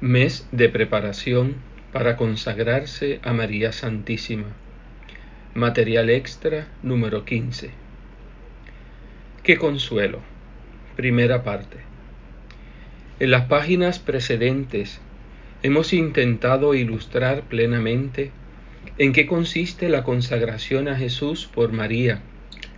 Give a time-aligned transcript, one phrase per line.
[0.00, 1.56] Mes de preparación
[1.92, 4.46] para consagrarse a María Santísima.
[5.54, 7.70] Material extra número 15.
[9.42, 10.20] Qué consuelo.
[10.94, 11.78] Primera parte.
[13.18, 15.00] En las páginas precedentes
[15.64, 18.30] hemos intentado ilustrar plenamente
[18.98, 22.22] en qué consiste la consagración a Jesús por María,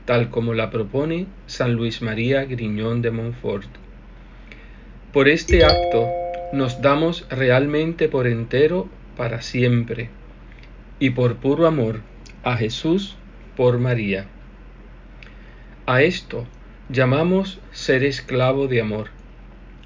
[0.06, 3.68] tal como la propone San Luis María Griñón de Montfort.
[5.12, 6.09] Por este acto
[6.52, 10.10] nos damos realmente por entero para siempre
[10.98, 12.00] y por puro amor
[12.42, 13.16] a Jesús
[13.56, 14.27] por María.
[15.86, 16.46] A esto
[16.88, 19.08] llamamos ser esclavo de amor,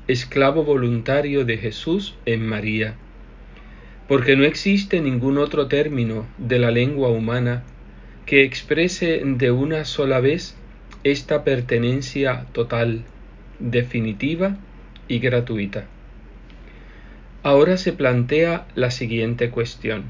[0.09, 2.95] esclavo voluntario de Jesús en María,
[4.09, 7.63] porque no existe ningún otro término de la lengua humana
[8.27, 10.57] que exprese de una sola vez
[11.05, 13.03] esta pertenencia total,
[13.59, 14.57] definitiva
[15.09, 15.87] y gratuita.
[17.45, 20.05] Ahora se plantea la siguiente cuestión.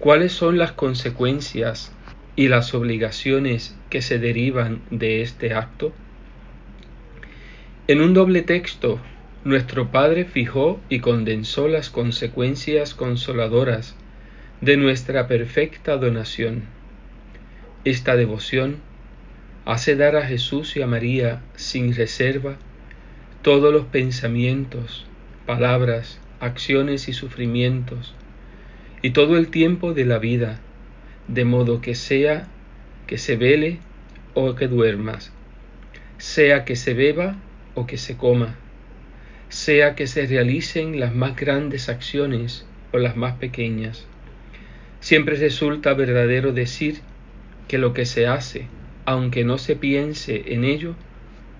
[0.00, 1.92] ¿Cuáles son las consecuencias
[2.34, 5.92] y las obligaciones que se derivan de este acto?
[7.86, 8.98] En un doble texto,
[9.44, 13.94] nuestro Padre fijó y condensó las consecuencias consoladoras
[14.60, 16.64] de nuestra perfecta donación.
[17.84, 18.78] Esta devoción
[19.66, 22.56] hace dar a Jesús y a María sin reserva
[23.42, 25.07] todos los pensamientos,
[25.48, 28.14] palabras, acciones y sufrimientos,
[29.00, 30.60] y todo el tiempo de la vida,
[31.26, 32.46] de modo que sea
[33.06, 33.78] que se vele
[34.34, 35.32] o que duermas,
[36.18, 37.36] sea que se beba
[37.74, 38.56] o que se coma,
[39.48, 44.06] sea que se realicen las más grandes acciones o las más pequeñas.
[45.00, 47.00] Siempre resulta verdadero decir
[47.68, 48.66] que lo que se hace,
[49.06, 50.94] aunque no se piense en ello,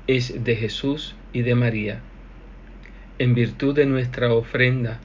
[0.06, 2.03] es de Jesús y de María
[3.19, 5.00] en virtud de nuestra ofrenda,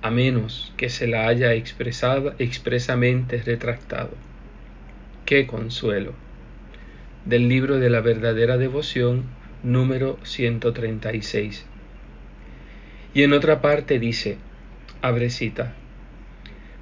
[0.00, 4.12] a menos que se la haya expresado, expresamente retractado.
[5.26, 6.14] ¡Qué consuelo!
[7.26, 9.24] Del libro de la verdadera devoción,
[9.62, 11.66] número 136.
[13.12, 14.38] Y en otra parte dice,
[15.02, 15.74] abrecita,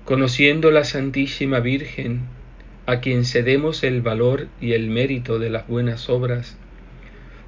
[0.05, 2.21] conociendo la Santísima Virgen,
[2.87, 6.57] a quien cedemos el valor y el mérito de las buenas obras,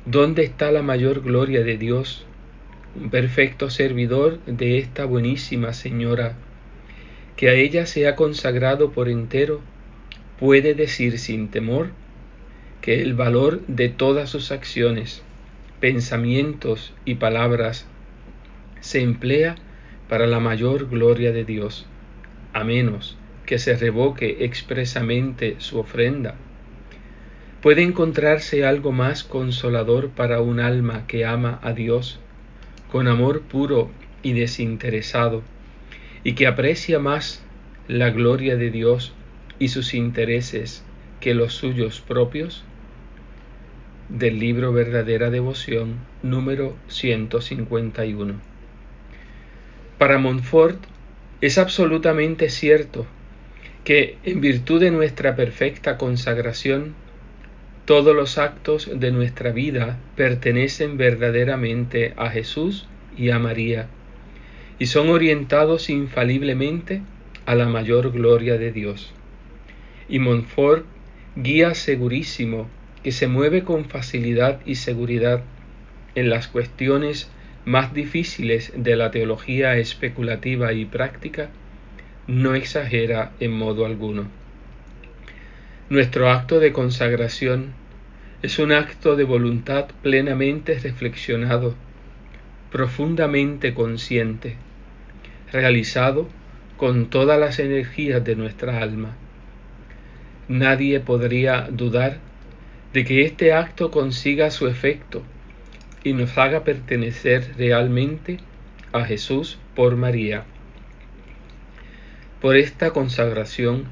[0.06, 2.26] ¿dónde está la mayor gloria de Dios
[3.10, 6.34] perfecto servidor de esta buenísima señora,
[7.36, 9.60] que a ella se ha consagrado por entero,
[10.38, 11.90] puede decir sin temor
[12.80, 15.22] que el valor de todas sus acciones,
[15.80, 17.86] pensamientos y palabras
[18.80, 19.56] se emplea
[20.08, 21.86] para la mayor gloria de Dios,
[22.52, 26.34] a menos que se revoque expresamente su ofrenda.
[27.62, 32.18] ¿Puede encontrarse algo más consolador para un alma que ama a Dios
[32.90, 33.90] con amor puro
[34.22, 35.42] y desinteresado,
[36.24, 37.42] y que aprecia más
[37.88, 39.12] la gloria de Dios
[39.58, 40.84] y sus intereses
[41.20, 42.64] que los suyos propios?
[44.08, 48.34] Del libro Verdadera Devoción, número 151.
[49.98, 50.78] Para Montfort
[51.40, 53.06] es absolutamente cierto
[53.84, 56.94] que, en virtud de nuestra perfecta consagración,
[57.90, 62.86] todos los actos de nuestra vida pertenecen verdaderamente a Jesús
[63.18, 63.88] y a María
[64.78, 67.02] y son orientados infaliblemente
[67.46, 69.12] a la mayor gloria de Dios.
[70.08, 70.84] Y Montfort,
[71.34, 72.68] guía segurísimo
[73.02, 75.42] que se mueve con facilidad y seguridad
[76.14, 77.28] en las cuestiones
[77.64, 81.50] más difíciles de la teología especulativa y práctica,
[82.28, 84.28] no exagera en modo alguno.
[85.88, 87.79] Nuestro acto de consagración
[88.42, 91.74] es un acto de voluntad plenamente reflexionado,
[92.72, 94.56] profundamente consciente,
[95.52, 96.28] realizado
[96.78, 99.14] con todas las energías de nuestra alma.
[100.48, 102.18] Nadie podría dudar
[102.94, 105.22] de que este acto consiga su efecto
[106.02, 108.38] y nos haga pertenecer realmente
[108.92, 110.44] a Jesús por María.
[112.40, 113.84] Por esta consagración,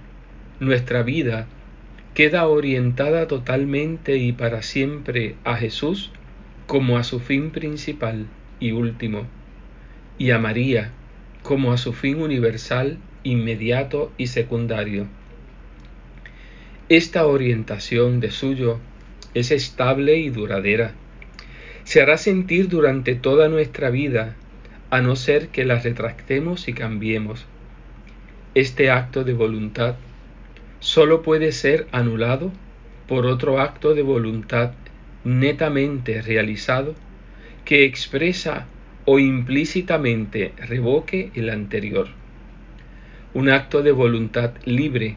[0.59, 1.47] nuestra vida
[2.19, 6.11] queda orientada totalmente y para siempre a Jesús
[6.67, 8.27] como a su fin principal
[8.59, 9.29] y último,
[10.19, 10.91] y a María
[11.45, 15.07] como a su fin universal, inmediato y secundario.
[16.89, 18.81] Esta orientación de suyo
[19.35, 20.95] es estable y duradera.
[21.85, 24.35] Se hará sentir durante toda nuestra vida,
[24.91, 27.47] a no ser que la retractemos y cambiemos.
[28.57, 29.95] Este acto de voluntad
[30.81, 32.53] sólo puede ser anulado
[33.07, 34.73] por otro acto de voluntad
[35.25, 36.95] netamente realizado
[37.65, 38.67] que expresa
[39.05, 42.09] o implícitamente revoque el anterior.
[43.35, 45.17] Un acto de voluntad libre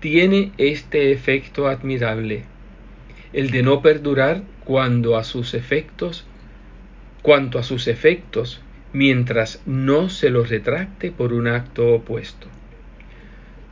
[0.00, 2.44] tiene este efecto admirable,
[3.32, 6.24] el de no perdurar cuando a sus efectos,
[7.22, 8.60] cuanto a sus efectos,
[8.92, 12.46] mientras no se los retracte por un acto opuesto.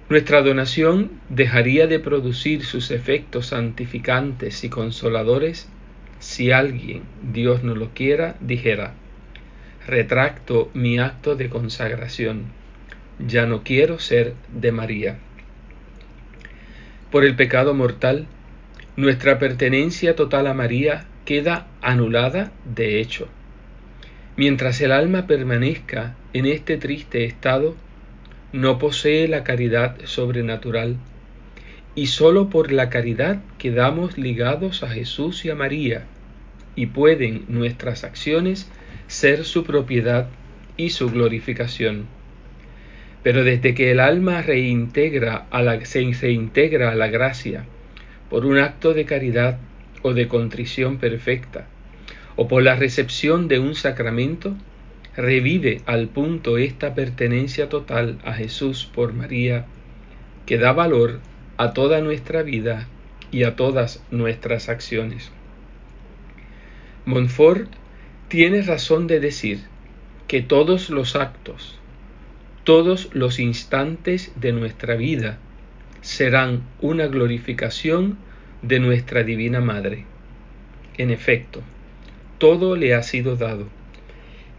[0.08, 5.68] Nuestra donación dejaría de producir sus efectos santificantes y consoladores
[6.20, 8.94] si alguien, Dios no lo quiera, dijera,
[9.86, 12.44] retracto mi acto de consagración,
[13.18, 15.18] ya no quiero ser de María.
[17.10, 18.26] Por el pecado mortal,
[18.96, 23.28] nuestra pertenencia total a María queda anulada de hecho.
[24.36, 27.74] Mientras el alma permanezca en este triste estado,
[28.52, 30.96] no posee la caridad sobrenatural,
[31.94, 36.04] y sólo por la caridad quedamos ligados a Jesús y a María,
[36.74, 38.70] y pueden nuestras acciones
[39.08, 40.28] ser su propiedad
[40.76, 42.06] y su glorificación.
[43.22, 47.64] Pero desde que el alma reintegra a la, se reintegra a la gracia
[48.30, 49.58] por un acto de caridad
[50.02, 51.66] o de contrición perfecta,
[52.36, 54.54] o por la recepción de un sacramento,
[55.16, 59.66] revive al punto esta pertenencia total a Jesús por María,
[60.44, 61.20] que da valor
[61.56, 62.86] a toda nuestra vida
[63.30, 65.32] y a todas nuestras acciones.
[67.06, 67.68] Montfort
[68.28, 69.60] tiene razón de decir
[70.28, 71.78] que todos los actos,
[72.64, 75.38] todos los instantes de nuestra vida
[76.02, 78.18] serán una glorificación
[78.60, 80.04] de nuestra Divina Madre.
[80.98, 81.62] En efecto,
[82.38, 83.75] todo le ha sido dado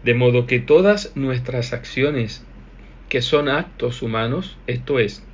[0.04, 2.44] de modo que todas nuestras acciones,
[3.08, 5.24] que son actos humanos, esto es,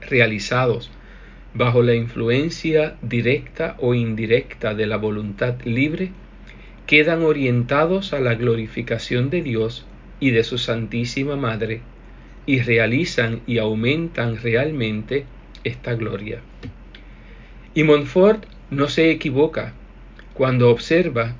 [0.00, 0.90] realizados
[1.54, 6.10] bajo la influencia directa o indirecta de la voluntad libre,
[6.86, 9.86] quedan orientados a la glorificación de Dios
[10.20, 11.80] y de su Santísima Madre,
[12.44, 15.24] y realizan y aumentan realmente
[15.64, 16.40] esta gloria.
[17.74, 19.72] Y Montfort no se equivoca
[20.32, 21.34] cuando observa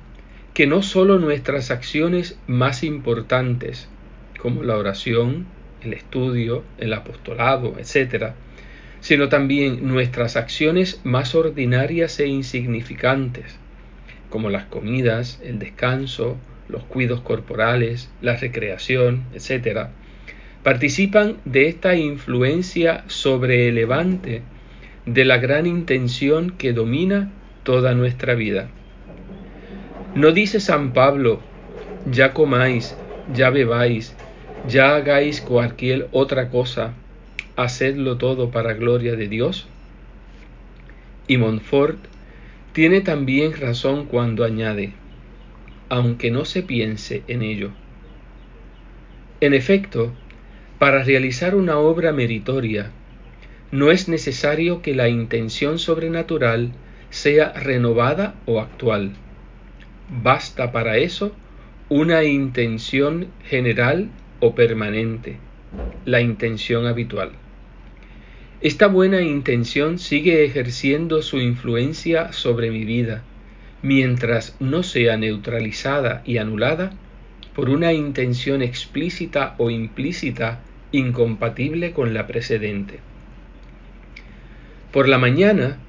[0.57, 3.87] que no solo nuestras acciones más importantes,
[4.39, 5.45] como la oración,
[5.83, 8.31] el estudio, el apostolado, etc.,
[8.99, 13.55] sino también nuestras acciones más ordinarias e insignificantes,
[14.31, 16.37] como las comidas, el descanso,
[16.69, 19.89] los cuidos corporales, la recreación, etc.,
[20.63, 24.41] participan de esta influencia sobreelevante
[25.05, 27.31] de la gran intención que domina
[27.61, 28.71] toda nuestra vida.
[30.15, 31.41] ¿No dice San Pablo,
[32.09, 32.95] ya comáis,
[33.33, 34.15] ya bebáis,
[34.67, 36.93] ya hagáis cualquier otra cosa,
[37.55, 39.67] hacedlo todo para gloria de Dios?
[41.27, 41.99] Y Montfort
[42.73, 44.93] tiene también razón cuando añade,
[45.89, 47.71] aunque no se piense en ello.
[49.41, 50.13] En efecto,
[50.79, 52.91] para realizar una obra meritoria,
[53.71, 56.71] no es necesario que la intención sobrenatural
[57.09, 59.11] sea renovada o actual
[60.09, 61.35] Basta para eso
[61.89, 64.09] una intención general
[64.39, 65.37] o permanente,
[66.05, 67.31] la intención habitual.
[68.61, 73.23] Esta buena intención sigue ejerciendo su influencia sobre mi vida,
[73.81, 76.91] mientras no sea neutralizada y anulada
[77.53, 80.61] por una intención explícita o implícita
[80.93, 82.99] incompatible con la precedente.
[84.93, 85.79] Por la mañana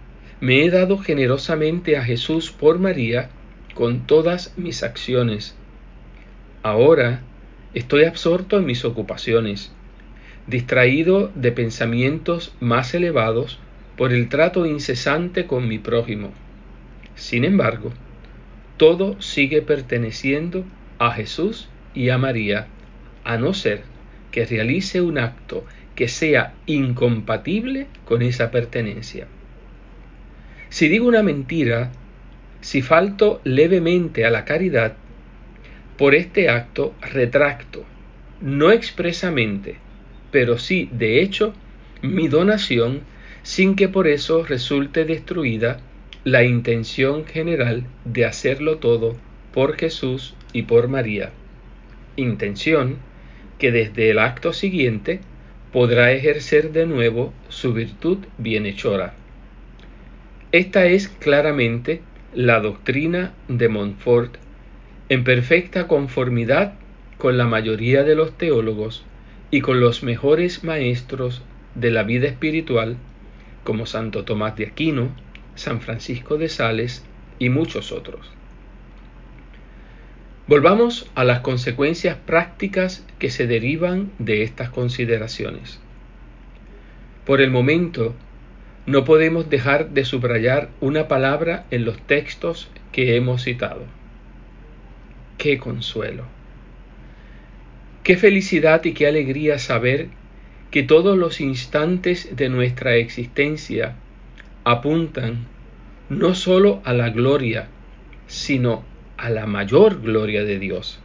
[0.40, 3.30] me he dado generosamente a Jesús por María
[3.78, 5.54] con todas mis acciones.
[6.64, 7.20] Ahora
[7.74, 9.70] estoy absorto en mis ocupaciones,
[10.48, 13.60] distraído de pensamientos más elevados
[13.96, 16.32] por el trato incesante con mi prójimo.
[17.14, 17.92] Sin embargo,
[18.78, 20.64] todo sigue perteneciendo
[20.98, 22.66] a Jesús y a María,
[23.22, 23.84] a no ser
[24.32, 29.28] que realice un acto que sea incompatible con esa pertenencia.
[30.68, 31.92] Si digo una mentira,
[32.60, 34.96] si falto levemente a la caridad,
[35.96, 37.84] por este acto retracto,
[38.40, 39.76] no expresamente,
[40.30, 41.54] pero sí de hecho,
[42.02, 43.00] mi donación
[43.42, 45.80] sin que por eso resulte destruida
[46.24, 49.16] la intención general de hacerlo todo
[49.52, 51.30] por Jesús y por María.
[52.16, 52.98] Intención
[53.58, 55.20] que desde el acto siguiente
[55.72, 59.14] podrá ejercer de nuevo su virtud bienhechora.
[60.52, 62.02] Esta es claramente
[62.34, 64.36] la doctrina de Montfort
[65.08, 66.74] en perfecta conformidad
[67.16, 69.04] con la mayoría de los teólogos
[69.50, 71.42] y con los mejores maestros
[71.74, 72.96] de la vida espiritual
[73.64, 75.08] como Santo Tomás de Aquino,
[75.54, 77.04] San Francisco de Sales
[77.38, 78.30] y muchos otros.
[80.46, 85.80] Volvamos a las consecuencias prácticas que se derivan de estas consideraciones.
[87.26, 88.14] Por el momento,
[88.88, 93.84] no podemos dejar de subrayar una palabra en los textos que hemos citado.
[95.36, 96.24] ¡Qué consuelo!
[98.02, 100.08] ¡Qué felicidad y qué alegría saber
[100.70, 103.96] que todos los instantes de nuestra existencia
[104.64, 105.46] apuntan
[106.08, 107.68] no sólo a la gloria,
[108.26, 108.86] sino
[109.18, 110.98] a la mayor gloria de Dios.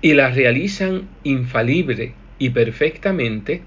[0.00, 3.62] Y la realizan infalible y perfectamente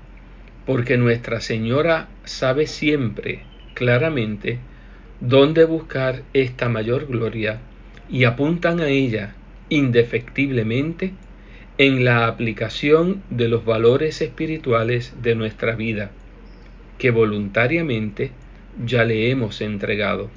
[0.66, 4.60] porque Nuestra Señora sabe siempre claramente
[5.20, 7.60] dónde buscar esta mayor gloria
[8.10, 9.36] y apuntan a ella
[9.70, 11.14] indefectiblemente
[11.78, 16.12] en la aplicación de los valores espirituales de nuestra vida,
[16.98, 18.32] que voluntariamente
[18.86, 20.30] ya le hemos entregado.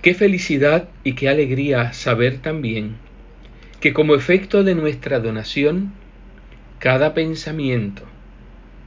[0.00, 2.96] Qué felicidad y qué alegría saber también
[3.80, 5.92] que como efecto de nuestra donación,
[6.78, 8.02] cada pensamiento,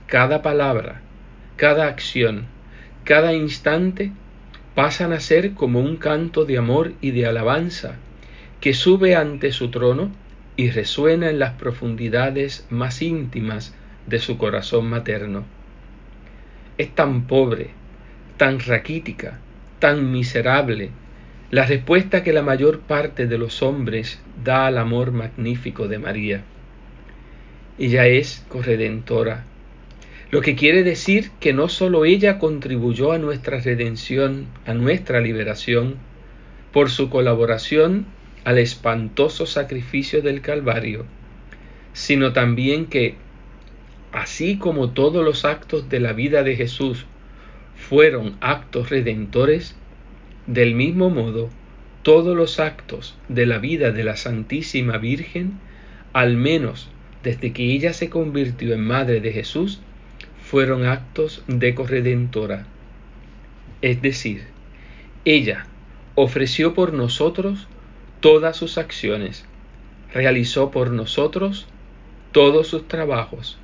[0.07, 1.01] cada palabra,
[1.55, 2.45] cada acción,
[3.03, 4.11] cada instante
[4.75, 7.95] pasan a ser como un canto de amor y de alabanza
[8.59, 10.11] que sube ante su trono
[10.57, 13.75] y resuena en las profundidades más íntimas
[14.07, 15.45] de su corazón materno.
[16.77, 17.69] Es tan pobre,
[18.37, 19.39] tan raquítica,
[19.79, 20.89] tan miserable,
[21.51, 26.43] la respuesta que la mayor parte de los hombres da al amor magnífico de María.
[27.77, 29.45] Ella es corredentora,
[30.31, 35.95] lo que quiere decir que no sólo ella contribuyó a nuestra redención, a nuestra liberación,
[36.71, 38.05] por su colaboración
[38.43, 41.05] al espantoso sacrificio del Calvario,
[41.93, 43.15] sino también que,
[44.11, 47.05] así como todos los actos de la vida de Jesús
[47.75, 49.75] fueron actos redentores,
[50.47, 51.49] del mismo modo,
[52.03, 55.53] todos los actos de la vida de la Santísima Virgen,
[56.13, 56.89] al menos
[57.23, 59.81] desde que ella se convirtió en Madre de Jesús,
[60.55, 62.65] fueron actos de corredentora.
[63.81, 64.45] Es decir,
[65.25, 65.67] ella
[66.15, 67.67] ofreció por nosotros
[68.21, 69.43] todas sus acciones,
[70.13, 71.67] realizó por nosotros
[72.31, 73.57] todos sus trabajos,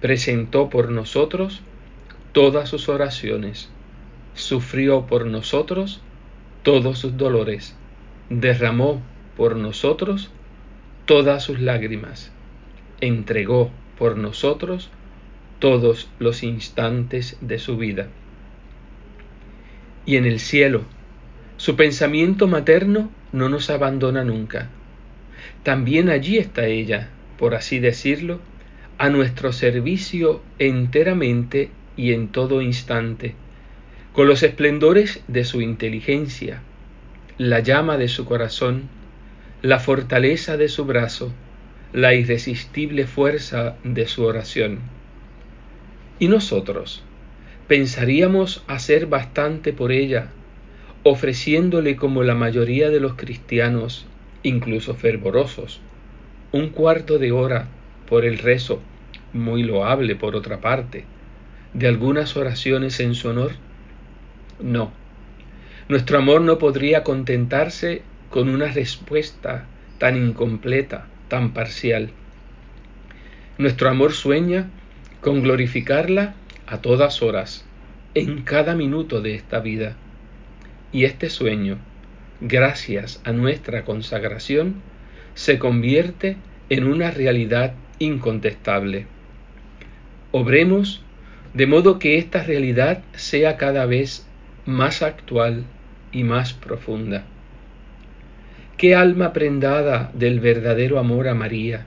[0.00, 1.60] presentó por nosotros
[2.32, 3.70] todas sus oraciones,
[4.34, 6.00] sufrió por nosotros
[6.64, 7.76] todos sus dolores,
[8.28, 9.00] derramó
[9.36, 10.32] por nosotros
[11.06, 12.32] todas sus lágrimas,
[13.00, 14.90] entregó por nosotros
[15.58, 18.08] todos los instantes de su vida.
[20.06, 20.82] Y en el cielo,
[21.56, 24.68] su pensamiento materno no nos abandona nunca.
[25.62, 27.08] También allí está ella,
[27.38, 28.40] por así decirlo,
[28.98, 33.34] a nuestro servicio enteramente y en todo instante
[34.14, 36.62] con los esplendores de su inteligencia,
[37.36, 38.84] la llama de su corazón,
[39.60, 41.32] la fortaleza de su brazo,
[41.92, 44.78] la irresistible fuerza de su oración.
[46.18, 47.02] ¿Y nosotros?
[47.66, 50.28] ¿Pensaríamos hacer bastante por ella,
[51.02, 54.06] ofreciéndole como la mayoría de los cristianos,
[54.42, 55.80] incluso fervorosos,
[56.52, 57.68] un cuarto de hora
[58.08, 58.80] por el rezo,
[59.32, 61.04] muy loable por otra parte,
[61.72, 63.52] de algunas oraciones en su honor?
[64.60, 64.92] No.
[65.88, 69.66] Nuestro amor no podría contentarse con una respuesta
[69.98, 72.10] tan incompleta, tan parcial.
[73.58, 74.70] Nuestro amor sueña
[75.24, 76.34] con glorificarla
[76.66, 77.64] a todas horas,
[78.12, 79.96] en cada minuto de esta vida.
[80.92, 81.78] Y este sueño,
[82.42, 84.82] gracias a nuestra consagración,
[85.32, 86.36] se convierte
[86.68, 89.06] en una realidad incontestable.
[90.30, 91.02] Obremos
[91.54, 94.26] de modo que esta realidad sea cada vez
[94.66, 95.64] más actual
[96.12, 97.24] y más profunda.
[98.76, 101.86] ¿Qué alma prendada del verdadero amor a María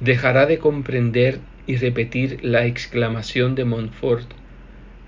[0.00, 4.30] dejará de comprender y repetir la exclamación de Montfort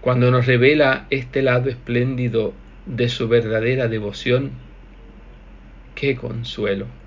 [0.01, 2.55] cuando nos revela este lado espléndido
[2.87, 4.51] de su verdadera devoción?
[5.95, 7.02] ¡Qué consuelo!